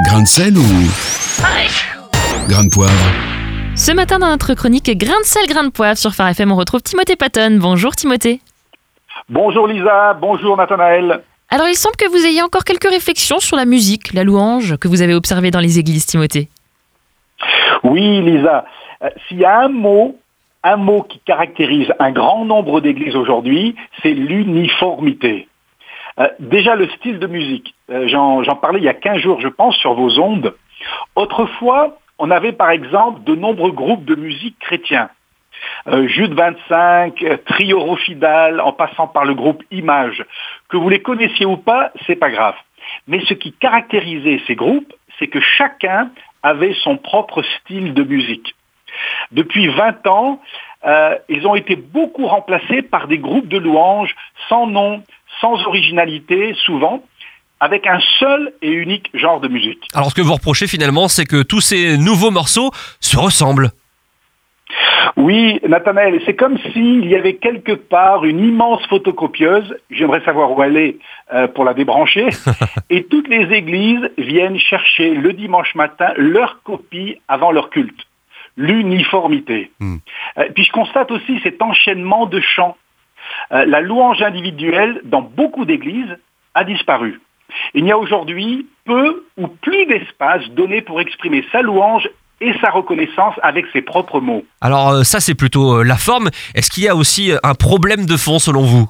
[0.00, 0.62] Grain de sel ou
[2.48, 2.92] grain de poivre
[3.76, 6.56] Ce matin dans notre chronique Grain de sel, grain de poivre sur Phare FM, on
[6.56, 7.58] retrouve Timothée Patton.
[7.60, 8.40] Bonjour Timothée.
[9.28, 11.22] Bonjour Lisa, bonjour Nathanaël.
[11.50, 14.88] Alors il semble que vous ayez encore quelques réflexions sur la musique, la louange que
[14.88, 16.48] vous avez observée dans les églises, Timothée.
[17.84, 18.64] Oui Lisa,
[19.02, 20.18] euh, s'il y a un mot,
[20.64, 25.48] un mot qui caractérise un grand nombre d'églises aujourd'hui, c'est l'uniformité.
[26.18, 29.48] Euh, déjà le style de musique, j'en j'en parlais il y a 15 jours je
[29.48, 30.54] pense sur vos ondes.
[31.14, 35.10] Autrefois, on avait par exemple de nombreux groupes de musique chrétiens.
[35.88, 40.24] Euh, Jude 25, euh, Trio Rofidal, en passant par le groupe Image.
[40.68, 42.54] Que vous les connaissiez ou pas, c'est pas grave.
[43.06, 46.10] Mais ce qui caractérisait ces groupes, c'est que chacun
[46.42, 48.54] avait son propre style de musique.
[49.30, 50.40] Depuis 20 ans,
[50.84, 54.14] euh, ils ont été beaucoup remplacés par des groupes de louanges
[54.48, 55.02] sans nom,
[55.40, 57.02] sans originalité, souvent,
[57.62, 59.86] avec un seul et unique genre de musique.
[59.94, 63.70] Alors ce que vous reprochez finalement, c'est que tous ces nouveaux morceaux se ressemblent.
[65.16, 70.62] Oui, Nathanaël, c'est comme s'il y avait quelque part une immense photocopieuse, j'aimerais savoir où
[70.62, 70.96] elle est
[71.32, 72.30] euh, pour la débrancher,
[72.90, 78.00] et toutes les églises viennent chercher le dimanche matin leur copie avant leur culte.
[78.56, 79.70] L'uniformité.
[79.78, 79.98] Hmm.
[80.38, 82.76] Euh, puis je constate aussi cet enchaînement de chants.
[83.52, 86.18] Euh, la louange individuelle dans beaucoup d'églises
[86.54, 87.20] a disparu.
[87.74, 92.08] Il n'y a aujourd'hui peu ou plus d'espace donné pour exprimer sa louange
[92.40, 94.44] et sa reconnaissance avec ses propres mots.
[94.60, 96.28] Alors euh, ça c'est plutôt euh, la forme.
[96.54, 98.88] Est-ce qu'il y a aussi euh, un problème de fond selon vous?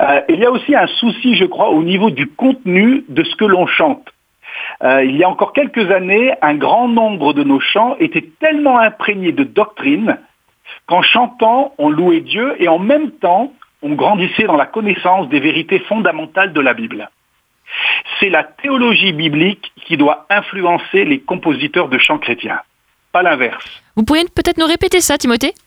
[0.00, 3.34] Euh, il y a aussi un souci, je crois, au niveau du contenu de ce
[3.34, 4.06] que l'on chante.
[4.82, 8.78] Euh, il y a encore quelques années, un grand nombre de nos chants étaient tellement
[8.78, 10.18] imprégnés de doctrine
[10.86, 13.52] qu'en chantant, on louait Dieu et en même temps,
[13.82, 17.10] on grandissait dans la connaissance des vérités fondamentales de la Bible.
[18.18, 22.60] C'est la théologie biblique qui doit influencer les compositeurs de chants chrétiens,
[23.12, 23.64] pas l'inverse.
[23.96, 25.54] Vous pourriez peut-être nous répéter ça, Timothée?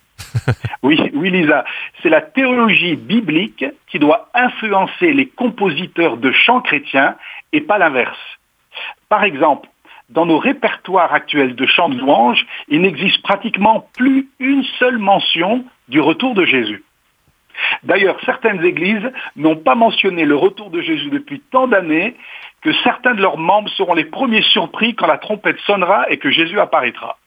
[0.84, 1.64] Oui, oui, Lisa.
[2.02, 7.16] C'est la théologie biblique qui doit influencer les compositeurs de chants chrétiens
[7.54, 8.18] et pas l'inverse.
[9.08, 9.70] Par exemple,
[10.10, 15.64] dans nos répertoires actuels de chants de louange, il n'existe pratiquement plus une seule mention
[15.88, 16.84] du retour de Jésus.
[17.84, 22.16] D'ailleurs, certaines églises n'ont pas mentionné le retour de Jésus depuis tant d'années
[22.62, 26.30] que certains de leurs membres seront les premiers surpris quand la trompette sonnera et que
[26.30, 27.18] Jésus apparaîtra.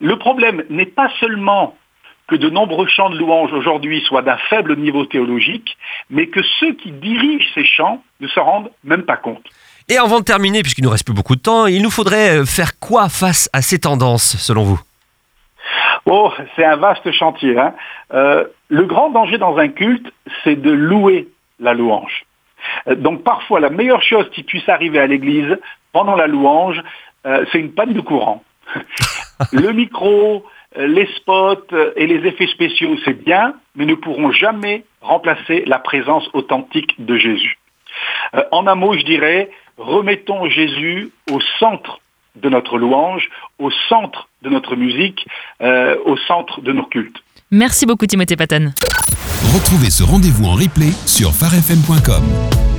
[0.00, 1.76] Le problème n'est pas seulement
[2.28, 5.76] que de nombreux chants de louange aujourd'hui soient d'un faible niveau théologique,
[6.08, 9.44] mais que ceux qui dirigent ces chants ne s'en rendent même pas compte.
[9.88, 12.78] Et avant de terminer, puisqu'il nous reste plus beaucoup de temps, il nous faudrait faire
[12.78, 14.80] quoi face à ces tendances selon vous?
[16.14, 17.58] Oh, c'est un vaste chantier.
[17.58, 17.72] hein.
[18.12, 20.12] Euh, le grand danger dans un culte,
[20.44, 21.28] c'est de louer
[21.58, 22.26] la louange.
[22.86, 25.58] Euh, Donc parfois, la meilleure chose qui puisse arriver à l'église
[25.90, 26.82] pendant la louange,
[27.24, 28.44] euh, c'est une panne de courant.
[29.52, 30.44] le micro,
[30.76, 36.28] les spots et les effets spéciaux, c'est bien, mais ne pourront jamais remplacer la présence
[36.34, 37.58] authentique de Jésus.
[38.34, 39.48] Euh, en un mot, je dirais,
[39.78, 42.00] remettons Jésus au centre
[42.40, 43.28] de notre louange,
[43.58, 45.26] au centre de notre musique,
[45.60, 47.22] euh, au centre de nos cultes.
[47.50, 48.72] Merci beaucoup, Timothée Patton.
[49.54, 52.71] Retrouvez ce rendez-vous en replay sur farfm.com.